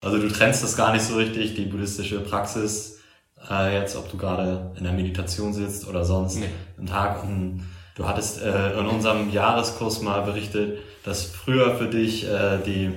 [0.00, 3.00] Also du trennst das gar nicht so richtig, die buddhistische Praxis,
[3.50, 6.48] äh, jetzt ob du gerade in der Meditation sitzt oder sonst nee.
[6.76, 7.24] einen Tag.
[7.24, 12.92] Und du hattest äh, in unserem Jahreskurs mal berichtet, dass früher für dich äh, die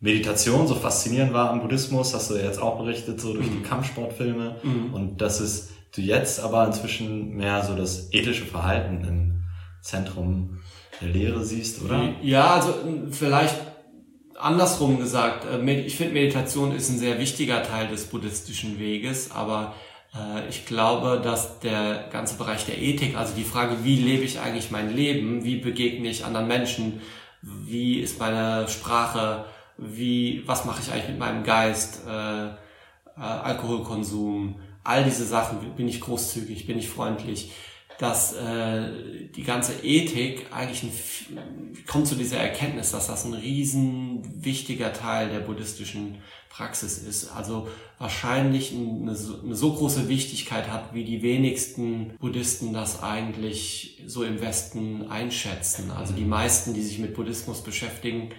[0.00, 3.62] Meditation so faszinierend war am Buddhismus, hast du jetzt auch berichtet, so durch die mhm.
[3.64, 4.56] Kampfsportfilme.
[4.62, 4.94] Mhm.
[4.94, 9.42] Und dass es du jetzt aber inzwischen mehr so das ethische Verhalten im
[9.80, 10.60] Zentrum
[11.00, 12.14] der Lehre siehst, oder?
[12.22, 12.74] Ja, also
[13.10, 13.56] vielleicht
[14.38, 19.74] andersrum gesagt, äh, ich finde Meditation ist ein sehr wichtiger Teil des buddhistischen Weges, aber
[20.14, 24.40] äh, ich glaube, dass der ganze Bereich der Ethik, also die Frage, wie lebe ich
[24.40, 27.00] eigentlich mein Leben, wie begegne ich anderen Menschen,
[27.42, 29.44] wie ist meine Sprache,
[29.76, 32.48] wie, was mache ich eigentlich mit meinem Geist, äh,
[33.20, 37.50] Alkoholkonsum, all diese Sachen, bin ich großzügig, bin ich freundlich,
[37.98, 44.44] dass äh, die ganze Ethik eigentlich ein, kommt zu dieser Erkenntnis, dass das ein riesen
[44.44, 47.30] wichtiger Teil der buddhistischen Praxis ist.
[47.36, 54.22] Also wahrscheinlich eine, eine so große Wichtigkeit hat, wie die wenigsten Buddhisten das eigentlich so
[54.22, 55.90] im Westen einschätzen.
[55.90, 58.30] Also die meisten, die sich mit Buddhismus beschäftigen,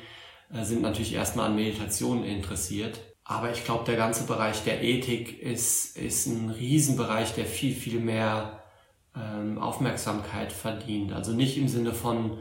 [0.54, 3.00] äh, sind natürlich erstmal an Meditation interessiert.
[3.26, 8.00] Aber ich glaube, der ganze Bereich der Ethik ist, ist ein Riesenbereich, der viel, viel
[8.00, 8.59] mehr
[9.16, 11.14] ähm, Aufmerksamkeit verdient.
[11.14, 12.38] Also nicht im Sinne von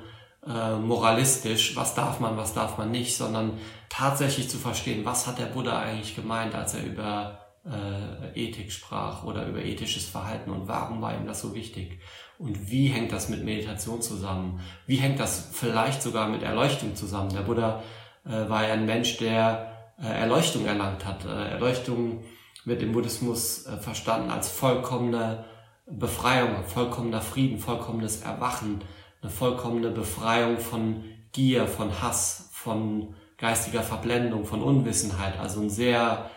[0.46, 5.38] äh, moralistisch, was darf man, was darf man nicht, sondern tatsächlich zu verstehen, was hat
[5.38, 10.68] der Buddha eigentlich gemeint, als er über äh, Ethik sprach oder über ethisches Verhalten und
[10.68, 12.00] warum war ihm das so wichtig?
[12.38, 14.60] Und wie hängt das mit Meditation zusammen?
[14.86, 17.30] Wie hängt das vielleicht sogar mit Erleuchtung zusammen?
[17.30, 17.82] Der Buddha
[18.24, 21.24] äh, war ja ein Mensch, der äh, Erleuchtung erlangt hat.
[21.24, 22.22] Äh, Erleuchtung
[22.64, 25.44] wird im Buddhismus äh, verstanden als vollkommene
[25.90, 28.82] Befreiung, vollkommener Frieden, vollkommenes Erwachen,
[29.22, 35.38] eine vollkommene Befreiung von Gier, von Hass, von geistiger Verblendung, von Unwissenheit.
[35.38, 36.30] Also ein sehr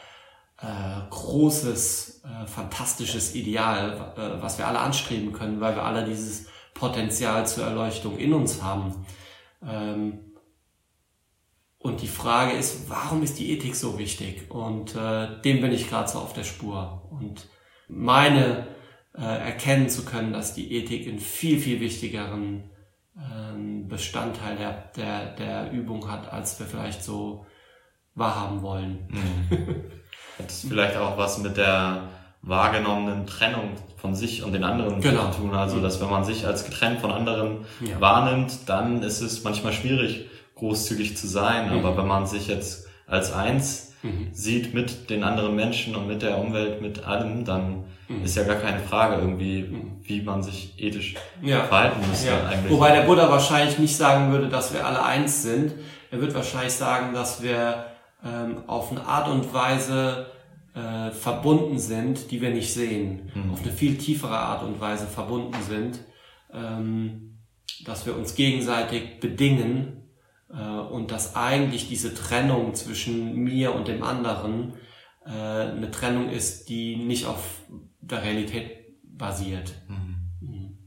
[0.62, 6.48] äh, großes, äh, fantastisches Ideal, äh, was wir alle anstreben können, weil wir alle dieses
[6.74, 9.06] Potenzial zur Erleuchtung in uns haben.
[9.68, 10.32] Ähm,
[11.78, 14.52] und die Frage ist, warum ist die Ethik so wichtig?
[14.52, 17.08] Und äh, dem bin ich gerade so auf der Spur.
[17.10, 17.48] Und
[17.88, 18.68] meine
[19.18, 22.70] äh, erkennen zu können, dass die Ethik einen viel, viel wichtigeren
[23.18, 27.46] ähm, Bestandteil der, der, der Übung hat, als wir vielleicht so
[28.16, 29.08] wahrhaben wollen.
[29.10, 29.84] Mhm.
[30.40, 32.10] Hat es vielleicht auch was mit der
[32.42, 35.30] wahrgenommenen Trennung von sich und den anderen genau.
[35.32, 35.54] zu tun?
[35.54, 35.84] Also, mhm.
[35.84, 38.00] dass wenn man sich als getrennt von anderen ja.
[38.00, 41.70] wahrnimmt, dann ist es manchmal schwierig, großzügig zu sein.
[41.70, 41.80] Mhm.
[41.80, 44.30] Aber wenn man sich jetzt als eins mhm.
[44.32, 48.24] sieht mit den anderen Menschen und mit der Umwelt, mit allem, dann mhm.
[48.24, 50.00] ist ja gar keine Frage irgendwie, mhm.
[50.04, 51.64] wie man sich ethisch ja.
[51.64, 52.48] verhalten müsste ja.
[52.48, 52.72] eigentlich.
[52.72, 55.74] Wobei der Buddha wahrscheinlich nicht sagen würde, dass wir alle eins sind.
[56.10, 57.86] Er wird wahrscheinlich sagen, dass wir
[58.26, 60.28] ähm, auf eine Art und Weise
[60.74, 63.32] äh, verbunden sind, die wir nicht sehen.
[63.34, 63.52] Mhm.
[63.52, 66.00] Auf eine viel tiefere Art und Weise verbunden sind.
[66.54, 67.28] Ähm,
[67.86, 70.01] dass wir uns gegenseitig bedingen
[70.54, 74.74] und dass eigentlich diese Trennung zwischen mir und dem anderen
[75.26, 77.62] äh, eine Trennung ist, die nicht auf
[78.02, 78.72] der Realität
[79.04, 79.74] basiert.
[79.88, 80.16] Mhm.
[80.42, 80.78] Mhm.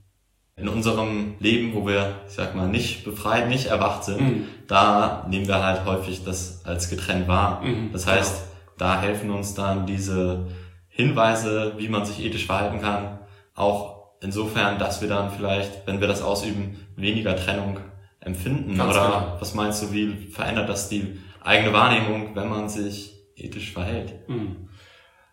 [0.57, 4.47] In unserem Leben, wo wir, ich sag mal, nicht befreit, nicht erwacht sind, mhm.
[4.67, 7.63] da nehmen wir halt häufig das als getrennt wahr.
[7.63, 7.91] Mhm.
[7.93, 8.73] Das heißt, ja.
[8.79, 10.49] da helfen uns dann diese
[10.89, 13.21] Hinweise, wie man sich ethisch verhalten kann,
[13.55, 17.79] auch insofern, dass wir dann vielleicht, wenn wir das ausüben, weniger Trennung
[18.25, 18.77] empfinden?
[18.77, 19.37] Ganz Oder genau.
[19.41, 24.15] was meinst du, wie verändert das die eigene Wahrnehmung, wenn man sich ethisch verhält?
[24.27, 24.69] Hm.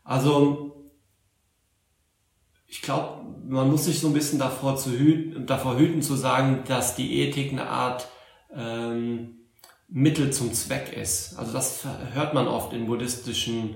[0.04, 0.90] Also,
[2.68, 6.64] ich glaube, man muss sich so ein bisschen davor, zu hüten, davor hüten zu sagen,
[6.68, 8.08] dass die Ethik eine Art
[8.56, 9.42] ähm,
[9.88, 11.38] Mittel zum Zweck ist.
[11.38, 13.76] Also das hört man oft in buddhistischen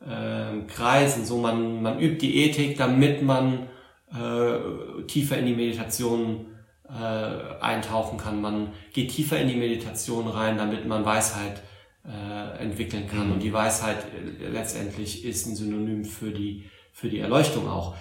[0.00, 1.24] äh, Kreisen.
[1.24, 3.68] So man, man übt die Ethik, damit man
[4.12, 6.46] äh, tiefer in die Meditation
[6.88, 8.40] äh, eintauchen kann.
[8.40, 11.62] Man geht tiefer in die Meditation rein, damit man Weisheit
[12.04, 13.26] äh, entwickeln kann.
[13.26, 13.32] Mhm.
[13.34, 17.94] Und die Weisheit äh, letztendlich ist ein Synonym für die, für die Erleuchtung auch.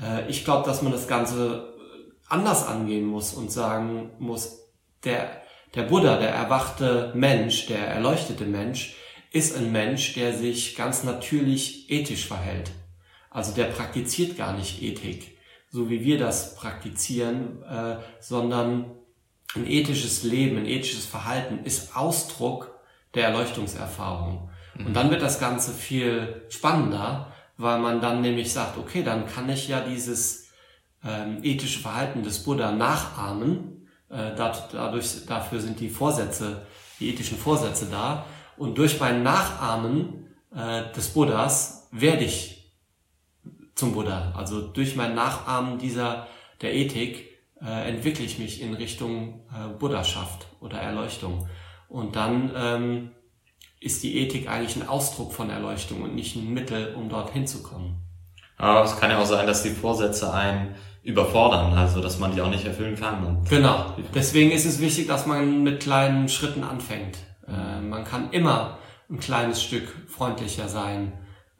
[0.00, 1.74] Äh, ich glaube, dass man das Ganze
[2.28, 4.60] anders angehen muss und sagen muss,
[5.04, 5.42] der,
[5.74, 8.96] der Buddha, der erwachte Mensch, der erleuchtete Mensch,
[9.30, 12.70] ist ein Mensch, der sich ganz natürlich ethisch verhält.
[13.30, 15.33] Also der praktiziert gar nicht Ethik
[15.74, 18.92] so wie wir das praktizieren, äh, sondern
[19.56, 22.78] ein ethisches Leben, ein ethisches Verhalten ist Ausdruck
[23.14, 24.50] der Erleuchtungserfahrung.
[24.76, 24.86] Mhm.
[24.86, 29.48] Und dann wird das Ganze viel spannender, weil man dann nämlich sagt, okay, dann kann
[29.48, 30.46] ich ja dieses
[31.04, 33.88] ähm, ethische Verhalten des Buddha nachahmen.
[34.10, 36.68] Äh, dadurch, dafür sind die Vorsätze,
[37.00, 38.26] die ethischen Vorsätze da.
[38.56, 42.53] Und durch mein Nachahmen äh, des Buddhas werde ich
[43.74, 44.32] zum Buddha.
[44.36, 46.26] Also durch mein Nachahmen dieser
[46.60, 47.30] der Ethik
[47.60, 51.48] äh, entwickle ich mich in Richtung äh, Buddhaschaft oder Erleuchtung.
[51.88, 53.10] Und dann ähm,
[53.80, 57.62] ist die Ethik eigentlich ein Ausdruck von Erleuchtung und nicht ein Mittel, um dorthin zu
[57.62, 58.00] kommen.
[58.56, 62.40] Aber es kann ja auch sein, dass die Vorsätze einen überfordern, also dass man die
[62.40, 63.44] auch nicht erfüllen kann.
[63.48, 63.94] genau.
[64.14, 67.18] Deswegen ist es wichtig, dass man mit kleinen Schritten anfängt.
[67.46, 68.78] Äh, man kann immer
[69.10, 71.12] ein kleines Stück freundlicher sein.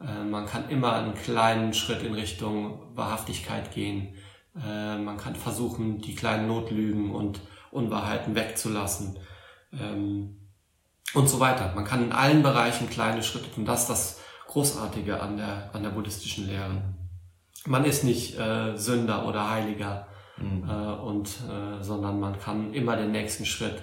[0.06, 4.15] Äh, man kann immer einen kleinen Schritt in Richtung Wahrhaftigkeit gehen.
[4.56, 7.41] Äh, man kann versuchen, die kleinen Notlügen und
[7.71, 9.19] Unwahrheiten wegzulassen.
[9.73, 10.41] Ähm,
[11.15, 11.73] und so weiter.
[11.75, 13.65] Man kann in allen Bereichen kleine Schritte tun.
[13.65, 16.83] Das ist das Großartige an der, an der buddhistischen Lehre.
[17.67, 20.06] Man ist nicht äh, Sünder oder Heiliger,
[20.37, 20.69] mhm.
[20.69, 23.83] äh, und, äh, sondern man kann immer den nächsten Schritt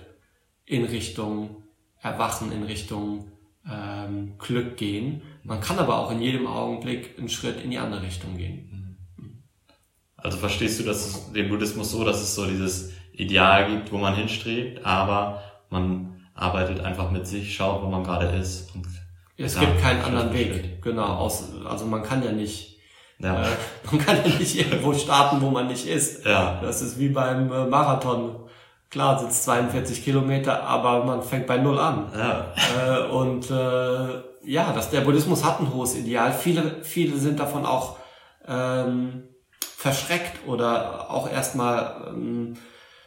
[0.66, 1.64] in Richtung
[2.00, 3.32] Erwachen, in Richtung
[3.70, 5.22] ähm, Glück gehen.
[5.44, 8.98] Man kann aber auch in jedem Augenblick einen Schritt in die andere Richtung gehen.
[9.18, 9.44] Mhm.
[10.18, 14.16] Also verstehst du das, den Buddhismus so, dass es so dieses Ideal gibt, wo man
[14.16, 18.70] hinstrebt, aber man arbeitet einfach mit sich, schaut, wo man gerade ist.
[19.38, 21.06] es gibt keinen anderen Weg, genau.
[21.06, 22.80] Aus, also man kann ja nicht,
[23.20, 23.44] ja.
[23.44, 23.48] Äh,
[23.92, 26.26] man kann ja nicht irgendwo starten, wo man nicht ist.
[26.26, 26.60] Ja.
[26.62, 28.36] Das ist wie beim äh, Marathon.
[28.92, 32.12] Klar, sind es 42 Kilometer, aber man fängt bei Null an.
[32.16, 32.54] Ja.
[32.78, 36.34] Äh, und äh, ja, das, der Buddhismus hat ein hohes Ideal.
[36.34, 37.98] Viele, viele sind davon auch
[38.48, 39.24] ähm,
[39.60, 42.58] verschreckt oder auch erstmal ähm,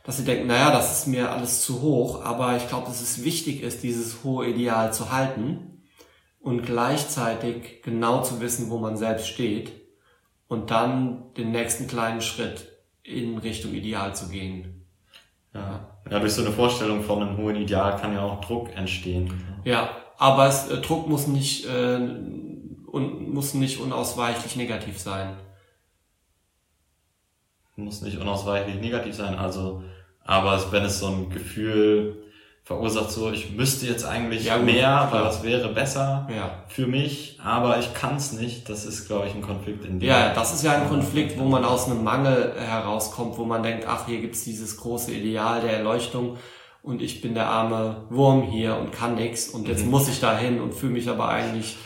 [0.05, 3.25] dass sie denken, naja, das ist mir alles zu hoch, aber ich glaube, dass es
[3.25, 5.83] wichtig ist, dieses hohe Ideal zu halten
[6.41, 9.73] und gleichzeitig genau zu wissen, wo man selbst steht
[10.47, 12.69] und dann den nächsten kleinen Schritt
[13.03, 14.74] in Richtung Ideal zu gehen.
[15.55, 19.33] Ja, ja durch so eine Vorstellung von einem hohen Ideal kann ja auch Druck entstehen.
[19.65, 25.37] Ja, aber es, äh, Druck muss nicht, äh, un, muss nicht unausweichlich negativ sein.
[27.77, 29.83] Muss nicht unausweichlich negativ sein, also
[30.25, 32.24] aber wenn es so ein Gefühl
[32.65, 36.51] verursacht, so ich müsste jetzt eigentlich ja, mehr, weil das wäre besser ja.
[36.67, 40.09] für mich, aber ich kann es nicht, das ist, glaube ich, ein Konflikt in dem.
[40.09, 43.85] Ja, das ist ja ein Konflikt, wo man aus einem Mangel herauskommt, wo man denkt,
[43.87, 46.39] ach, hier gibt's dieses große Ideal der Erleuchtung
[46.83, 49.91] und ich bin der arme Wurm hier und kann nix und jetzt mhm.
[49.91, 51.77] muss ich da hin und fühle mich aber eigentlich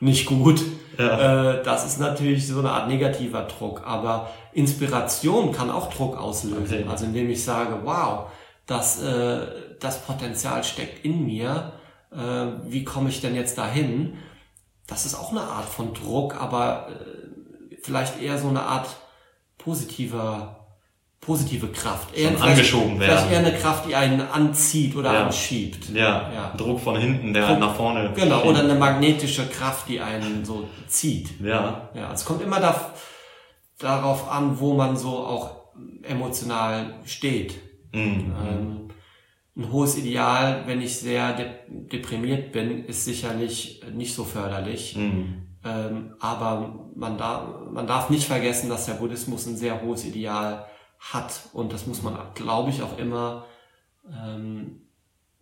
[0.00, 0.60] nicht gut.
[0.98, 1.52] Ja.
[1.52, 6.64] Äh, das ist natürlich so eine Art negativer Druck, aber Inspiration kann auch Druck auslösen.
[6.64, 6.86] Okay.
[6.90, 8.30] Also indem ich sage, wow,
[8.66, 9.46] das, äh,
[9.80, 11.72] das Potenzial steckt in mir,
[12.12, 12.16] äh,
[12.64, 14.18] wie komme ich denn jetzt dahin?
[14.86, 18.88] Das ist auch eine Art von Druck, aber äh, vielleicht eher so eine Art
[19.58, 20.66] positiver
[21.26, 22.16] positive Kraft.
[22.16, 23.18] Eher angeschoben werden.
[23.18, 25.26] Vielleicht eher eine Kraft, die einen anzieht oder ja.
[25.26, 25.90] anschiebt.
[25.90, 26.30] Ja.
[26.32, 26.54] ja.
[26.56, 28.12] Druck von hinten, der Druck, nach vorne.
[28.14, 28.46] Genau, schiebt.
[28.46, 31.40] oder eine magnetische Kraft, die einen so zieht.
[31.40, 31.90] Ja.
[31.94, 32.92] Ja, es kommt immer da,
[33.78, 35.50] darauf an, wo man so auch
[36.02, 37.56] emotional steht.
[37.92, 38.34] Mhm.
[38.46, 38.85] Ähm,
[39.56, 44.96] ein hohes Ideal, wenn ich sehr de deprimiert bin, ist sicherlich nicht so förderlich.
[44.96, 45.46] Mhm.
[45.64, 50.66] Ähm, aber man darf, man darf nicht vergessen, dass der Buddhismus ein sehr hohes Ideal
[50.98, 51.48] hat.
[51.52, 53.46] Und das muss man, glaube ich, auch immer,
[54.10, 54.82] ähm,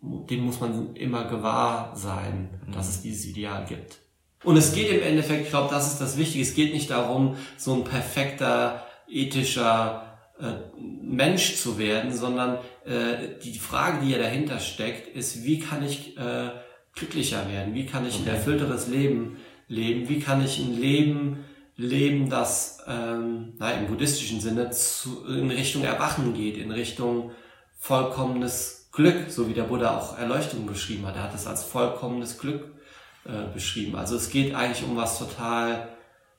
[0.01, 3.99] dem muss man immer gewahr sein, dass es dieses Ideal gibt.
[4.43, 7.35] Und es geht im Endeffekt, ich glaube, das ist das Wichtige, es geht nicht darum,
[7.57, 14.59] so ein perfekter, ethischer äh, Mensch zu werden, sondern äh, die Frage, die ja dahinter
[14.59, 16.51] steckt, ist, wie kann ich äh,
[16.93, 17.73] glücklicher werden?
[17.73, 18.29] Wie kann ich okay.
[18.29, 19.37] ein erfüllteres Leben
[19.67, 20.09] leben?
[20.09, 21.45] Wie kann ich ein Leben
[21.77, 27.31] leben, das ähm, na, im buddhistischen Sinne zu, in Richtung Erwachen geht, in Richtung
[27.77, 31.17] vollkommenes Glück, so wie der Buddha auch Erleuchtung beschrieben hat.
[31.17, 32.73] Er hat es als vollkommenes Glück
[33.25, 33.95] äh, beschrieben.
[33.95, 35.89] Also es geht eigentlich um was total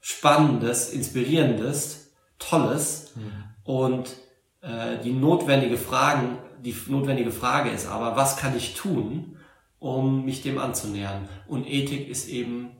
[0.00, 3.12] Spannendes, Inspirierendes, Tolles.
[3.17, 3.46] Mhm.
[3.67, 4.17] Und
[4.63, 9.37] äh, die notwendige Fragen, die notwendige Frage ist aber, was kann ich tun,
[9.79, 11.29] um mich dem anzunähern?
[11.49, 12.71] Und Ethik ist eben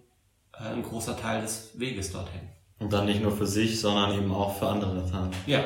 [0.55, 2.41] äh, ein großer Teil des Weges dorthin.
[2.79, 5.33] Und dann nicht nur für sich, sondern eben auch für andere Taten.
[5.47, 5.65] Ja.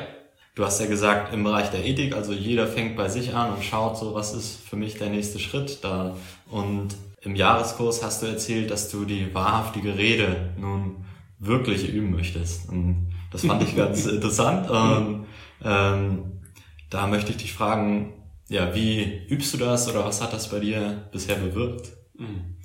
[0.55, 3.63] Du hast ja gesagt, im Bereich der Ethik, also jeder fängt bei sich an und
[3.63, 6.17] schaut so, was ist für mich der nächste Schritt da.
[6.49, 6.89] Und
[7.21, 11.05] im Jahreskurs hast du erzählt, dass du die wahrhaftige Rede nun
[11.39, 12.67] wirklich üben möchtest.
[12.69, 14.69] Und das fand ich ganz interessant.
[14.69, 15.25] Und,
[15.63, 16.41] ähm,
[16.89, 18.13] da möchte ich dich fragen,
[18.49, 21.93] ja, wie übst du das oder was hat das bei dir bisher bewirkt?
[22.17, 22.57] Mhm.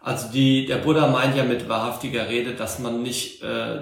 [0.00, 3.80] Also die, der Buddha meint ja mit wahrhaftiger Rede, dass man nicht, äh,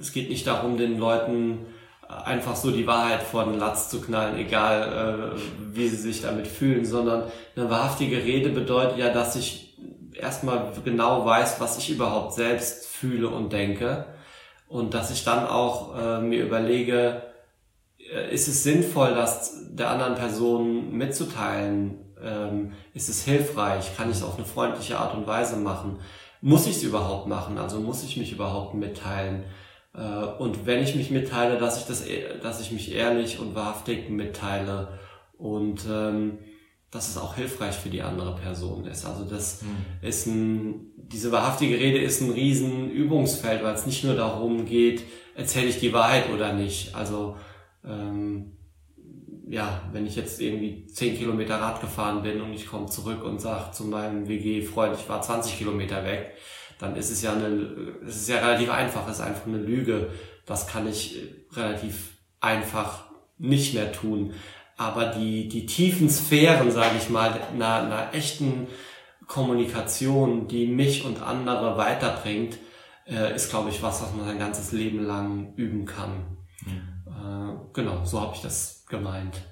[0.00, 1.66] es geht nicht darum, den Leuten
[2.08, 5.40] einfach so die Wahrheit vor den Latz zu knallen, egal äh,
[5.74, 7.24] wie sie sich damit fühlen, sondern
[7.56, 9.76] eine wahrhaftige Rede bedeutet ja, dass ich
[10.14, 14.06] erstmal genau weiß, was ich überhaupt selbst fühle und denke
[14.72, 17.22] und dass ich dann auch äh, mir überlege,
[17.98, 21.98] äh, ist es sinnvoll, das der anderen Person mitzuteilen?
[22.22, 23.94] Ähm, ist es hilfreich?
[23.96, 25.98] Kann ich es auf eine freundliche Art und Weise machen?
[26.40, 27.58] Muss ich es überhaupt machen?
[27.58, 29.44] Also muss ich mich überhaupt mitteilen?
[29.94, 30.00] Äh,
[30.38, 34.08] und wenn ich mich mitteile, dass ich das, e, dass ich mich ehrlich und wahrhaftig
[34.08, 34.98] mitteile
[35.36, 36.38] und ähm,
[36.92, 39.06] dass es auch hilfreich für die andere Person ist.
[39.06, 40.06] Also das mhm.
[40.06, 45.02] ist ein, diese wahrhaftige Rede ist ein riesen Übungsfeld, weil es nicht nur darum geht,
[45.34, 46.94] erzähle ich die Wahrheit oder nicht.
[46.94, 47.36] Also
[47.82, 48.52] ähm,
[49.48, 53.40] ja, wenn ich jetzt irgendwie zehn Kilometer Rad gefahren bin und ich komme zurück und
[53.40, 56.34] sage zu meinem WG-Freund, ich war 20 Kilometer weg,
[56.78, 57.46] dann ist es ja eine,
[58.06, 60.10] es ist ja relativ einfach, es ist einfach eine Lüge.
[60.44, 61.16] Das kann ich
[61.54, 63.06] relativ einfach
[63.38, 64.34] nicht mehr tun.
[64.76, 68.66] Aber die, die tiefen Sphären, sage ich mal, einer, einer echten
[69.26, 72.58] Kommunikation, die mich und andere weiterbringt,
[73.06, 76.38] äh, ist, glaube ich, was, was man sein ganzes Leben lang üben kann.
[76.64, 76.92] Mhm.
[77.06, 79.42] Äh, genau, so habe ich das gemeint.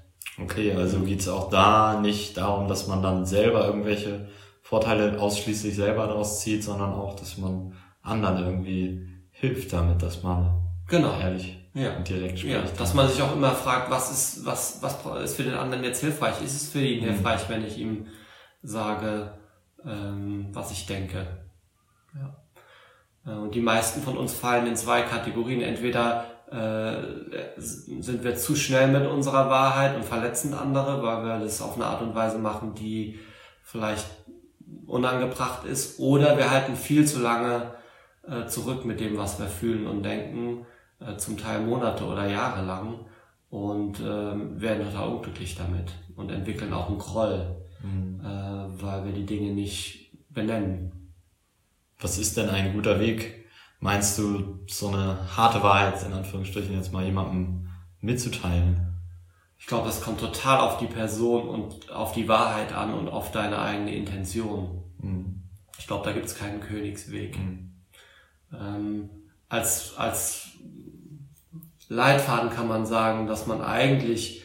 [0.43, 4.29] Okay, also geht's auch da nicht darum, dass man dann selber irgendwelche
[4.63, 10.63] Vorteile ausschließlich selber daraus zieht, sondern auch, dass man anderen irgendwie hilft damit, dass man
[10.87, 11.19] genau.
[11.19, 11.91] ehrlich ja.
[12.01, 12.55] direkt spricht.
[12.55, 15.85] Ja, dass man sich auch immer fragt, was ist, was, was ist für den anderen
[15.85, 16.43] jetzt hilfreich?
[16.43, 17.11] Ist es für ihn mhm.
[17.11, 18.07] hilfreich, wenn ich ihm
[18.63, 19.39] sage,
[19.85, 21.27] ähm, was ich denke?
[22.15, 22.37] Ja.
[23.27, 25.63] Äh, und die meisten von uns fallen in zwei Kategorien.
[25.63, 31.63] Entweder äh, sind wir zu schnell mit unserer Wahrheit und verletzen andere, weil wir das
[31.63, 33.21] auf eine Art und Weise machen, die
[33.63, 34.07] vielleicht
[34.87, 37.75] unangebracht ist, oder wir halten viel zu lange
[38.27, 40.67] äh, zurück mit dem, was wir fühlen und denken,
[41.01, 43.07] äh, zum Teil Monate oder Jahre lang
[43.51, 48.21] und äh, werden total unglücklich damit und entwickeln auch einen Groll, mhm.
[48.21, 51.13] äh, weil wir die Dinge nicht benennen.
[51.99, 53.47] Was ist denn ein guter Weg?
[53.81, 57.69] Meinst du, so eine harte Wahrheit in Anführungsstrichen jetzt mal jemandem
[58.01, 58.87] mitzuteilen?
[59.59, 63.31] Ich glaube, das kommt total auf die Person und auf die Wahrheit an und auf
[63.33, 64.83] deine eigene Intention.
[64.99, 65.43] Mhm.
[65.79, 67.39] Ich glaube, da gibt es keinen Königsweg.
[67.39, 67.73] Mhm.
[68.53, 69.11] Ähm,
[69.49, 70.50] als, als
[71.91, 74.45] Leitfaden kann man sagen, dass man eigentlich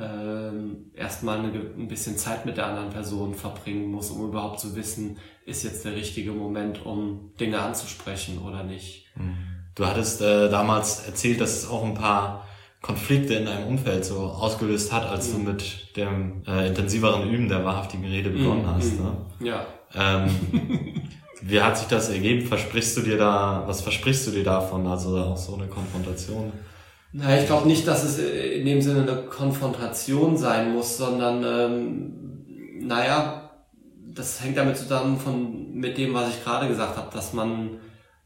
[0.00, 4.76] ähm, erstmal eine, ein bisschen Zeit mit der anderen Person verbringen muss, um überhaupt zu
[4.76, 9.06] wissen, ist jetzt der richtige Moment, um Dinge anzusprechen oder nicht.
[9.16, 9.36] Mhm.
[9.74, 12.46] Du hattest äh, damals erzählt, dass es auch ein paar
[12.80, 15.32] Konflikte in deinem Umfeld so ausgelöst hat, als mhm.
[15.32, 18.70] du mit dem äh, intensiveren Üben der wahrhaftigen Rede begonnen mhm.
[18.70, 19.00] hast.
[19.00, 19.16] Ne?
[19.40, 19.66] Ja.
[19.96, 20.28] Ähm,
[21.42, 22.46] wie hat sich das ergeben?
[22.46, 24.86] Versprichst du dir da, was versprichst du dir davon?
[24.86, 26.52] Also auch so eine Konfrontation?
[27.16, 32.86] Na, ich glaube nicht, dass es in dem Sinne eine Konfrontation sein muss, sondern ähm,
[32.86, 33.50] naja,
[34.12, 37.78] das hängt damit zusammen von mit dem, was ich gerade gesagt habe, dass man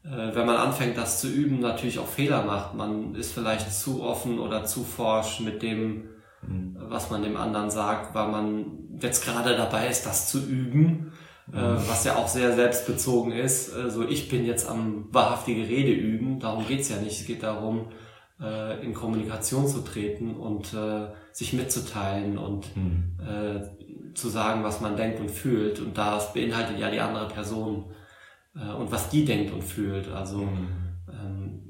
[0.05, 2.75] äh, wenn man anfängt, das zu üben, natürlich auch Fehler macht.
[2.75, 6.05] Man ist vielleicht zu offen oder zu forsch mit dem,
[6.47, 6.77] mhm.
[6.89, 8.67] was man dem anderen sagt, weil man
[9.01, 11.13] jetzt gerade dabei ist, das zu üben,
[11.47, 11.59] mhm.
[11.59, 13.75] äh, was ja auch sehr selbstbezogen ist.
[13.75, 17.21] Also ich bin jetzt am wahrhaftige Rede üben, darum geht's ja nicht.
[17.21, 17.89] Es geht darum,
[18.41, 23.19] äh, in Kommunikation zu treten und äh, sich mitzuteilen und mhm.
[23.21, 25.81] äh, zu sagen, was man denkt und fühlt.
[25.81, 27.93] Und das beinhaltet ja die andere Person
[28.55, 30.09] äh, und was die denkt und fühlt.
[30.09, 30.69] Also mhm.
[31.09, 31.63] ähm,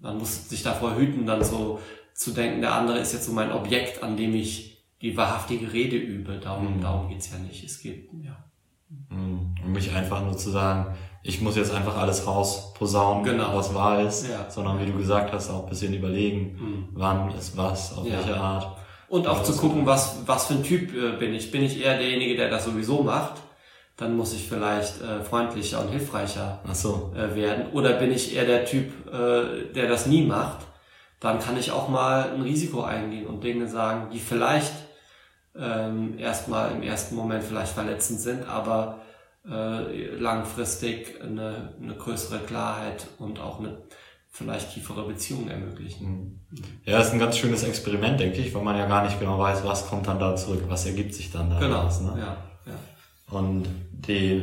[0.00, 1.80] man muss sich davor hüten, dann so
[2.14, 5.96] zu denken, der andere ist jetzt so mein Objekt, an dem ich die wahrhaftige Rede
[5.96, 6.38] übe.
[6.38, 6.80] Darum, mhm.
[6.80, 7.64] darum geht's ja nicht.
[7.64, 8.44] Es geht, ja.
[9.10, 9.43] Mhm.
[9.64, 13.56] Um mich einfach nur zu sagen, ich muss jetzt einfach alles rausposaunen, genau.
[13.56, 14.50] was wahr ist, ja.
[14.50, 16.88] sondern wie du gesagt hast, auch ein bisschen überlegen, mhm.
[16.92, 18.18] wann ist was, auf ja.
[18.18, 18.76] welche Art.
[19.08, 21.50] Und auch zu gucken, was, was für ein Typ äh, bin ich.
[21.50, 23.34] Bin ich eher derjenige, der das sowieso macht?
[23.96, 27.12] dann muss ich vielleicht äh, freundlicher und hilfreicher so.
[27.16, 27.66] äh, werden.
[27.72, 30.58] Oder bin ich eher der Typ, äh, der das nie macht,
[31.20, 34.72] dann kann ich auch mal ein Risiko eingehen und Dinge sagen, die vielleicht
[35.56, 38.98] ähm, erstmal im ersten Moment vielleicht verletzend sind, aber
[39.48, 43.82] äh, langfristig eine, eine größere Klarheit und auch eine
[44.30, 46.40] vielleicht tiefere Beziehung ermöglichen.
[46.50, 46.58] Mhm.
[46.84, 49.64] Ja, ist ein ganz schönes Experiment, denke ich, weil man ja gar nicht genau weiß,
[49.64, 51.60] was kommt dann da zurück, was ergibt sich dann da.
[51.60, 52.18] Genau, ne?
[52.18, 52.36] ja.
[53.30, 54.42] Und die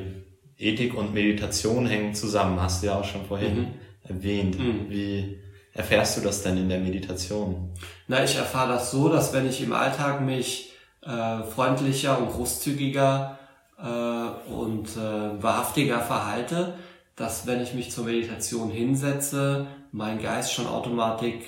[0.57, 3.67] Ethik und Meditation hängen zusammen, hast du ja auch schon vorhin mhm.
[4.03, 4.59] erwähnt.
[4.59, 4.89] Mhm.
[4.89, 5.39] Wie
[5.73, 7.73] erfährst du das denn in der Meditation?
[8.07, 13.39] Na, ich erfahre das so, dass wenn ich im Alltag mich äh, freundlicher und großzügiger
[13.81, 16.75] äh, und äh, wahrhaftiger verhalte,
[17.15, 21.43] dass wenn ich mich zur Meditation hinsetze, mein Geist schon automatisch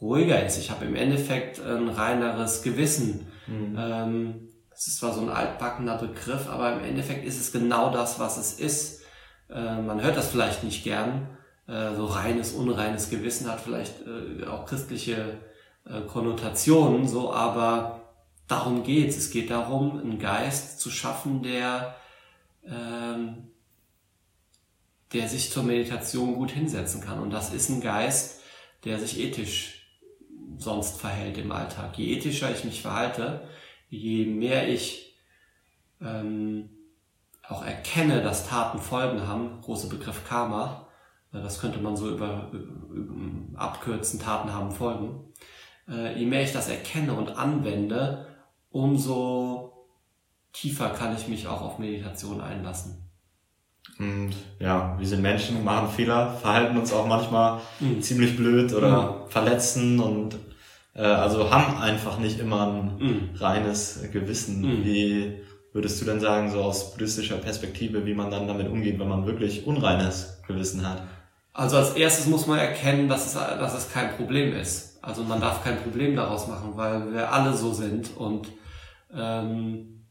[0.00, 0.58] ruhiger ist.
[0.58, 3.26] Ich habe im Endeffekt ein reineres Gewissen.
[3.46, 3.76] Mhm.
[3.78, 8.20] Ähm, das ist zwar so ein altbackener Begriff, aber im Endeffekt ist es genau das,
[8.20, 9.02] was es ist.
[9.48, 11.28] Äh, man hört das vielleicht nicht gern.
[11.66, 15.38] Äh, so reines, unreines Gewissen hat vielleicht äh, auch christliche
[15.88, 18.05] äh, Konnotationen, so, aber
[18.48, 19.16] darum geht's.
[19.16, 21.96] Es geht darum, einen Geist zu schaffen, der,
[22.64, 23.48] ähm,
[25.12, 27.20] der sich zur Meditation gut hinsetzen kann.
[27.20, 28.40] Und das ist ein Geist,
[28.84, 29.86] der sich ethisch
[30.58, 31.98] sonst verhält im Alltag.
[31.98, 33.48] Je ethischer ich mich verhalte,
[33.88, 35.16] je mehr ich
[36.00, 36.70] ähm,
[37.42, 40.88] auch erkenne, dass Taten Folgen haben, große Begriff Karma,
[41.32, 45.32] das könnte man so über, über abkürzen, Taten haben Folgen.
[45.88, 48.26] Äh, je mehr ich das erkenne und anwende,
[48.76, 49.72] umso
[50.52, 53.02] tiefer kann ich mich auch auf Meditation einlassen.
[53.98, 58.02] Und ja, wir sind Menschen, machen Fehler, verhalten uns auch manchmal mhm.
[58.02, 59.30] ziemlich blöd oder mhm.
[59.30, 60.36] verletzen und
[60.94, 63.30] äh, also haben einfach nicht immer ein mhm.
[63.36, 64.60] reines Gewissen.
[64.60, 64.84] Mhm.
[64.84, 65.36] Wie
[65.72, 69.26] würdest du denn sagen, so aus buddhistischer Perspektive, wie man dann damit umgeht, wenn man
[69.26, 71.02] wirklich unreines Gewissen hat?
[71.54, 74.98] Also als erstes muss man erkennen, dass es, dass es kein Problem ist.
[75.00, 78.48] Also man darf kein Problem daraus machen, weil wir alle so sind und
[79.16, 80.04] ähm,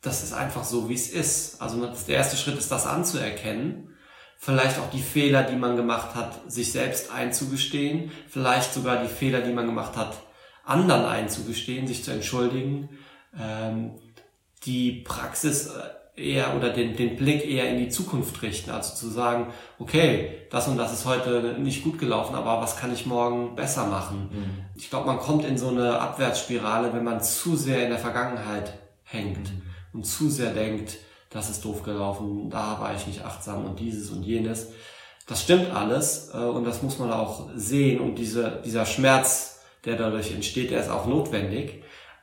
[0.00, 1.60] das ist einfach so, wie es ist.
[1.60, 3.96] Also der erste Schritt ist, das anzuerkennen.
[4.38, 8.12] Vielleicht auch die Fehler, die man gemacht hat, sich selbst einzugestehen.
[8.28, 10.16] Vielleicht sogar die Fehler, die man gemacht hat,
[10.64, 12.88] anderen einzugestehen, sich zu entschuldigen.
[13.36, 13.98] Ähm,
[14.64, 15.70] die Praxis äh,
[16.18, 18.70] eher oder den, den Blick eher in die Zukunft richten.
[18.70, 19.48] Also zu sagen,
[19.78, 23.86] okay, das und das ist heute nicht gut gelaufen, aber was kann ich morgen besser
[23.86, 24.28] machen?
[24.32, 24.64] Mhm.
[24.76, 28.74] Ich glaube, man kommt in so eine Abwärtsspirale, wenn man zu sehr in der Vergangenheit
[29.04, 29.62] hängt mhm.
[29.92, 30.98] und zu sehr denkt,
[31.30, 34.68] das ist doof gelaufen, da war ich nicht achtsam und dieses und jenes.
[35.26, 39.96] Das stimmt alles äh, und das muss man auch sehen und diese, dieser Schmerz, der
[39.96, 41.82] dadurch entsteht, der ist auch notwendig.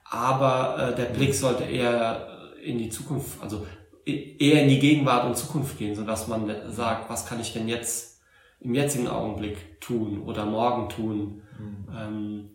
[0.09, 2.27] Aber äh, der Blick sollte eher
[2.63, 3.65] in die Zukunft, also
[4.05, 7.67] eher in die Gegenwart und Zukunft gehen, so dass man sagt, was kann ich denn
[7.67, 8.21] jetzt
[8.59, 11.41] im jetzigen Augenblick tun oder morgen tun.
[11.57, 11.87] Mhm.
[11.95, 12.49] Ähm,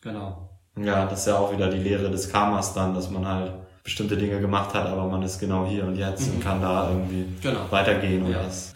[0.00, 0.50] genau.
[0.78, 4.16] Ja, das ist ja auch wieder die Lehre des Karmas dann, dass man halt bestimmte
[4.16, 6.34] Dinge gemacht hat, aber man ist genau hier und jetzt mhm.
[6.34, 7.60] und kann da irgendwie genau.
[7.70, 8.42] weitergehen und ja.
[8.42, 8.64] das